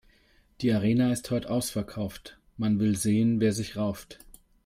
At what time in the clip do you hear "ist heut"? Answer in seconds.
1.11-1.45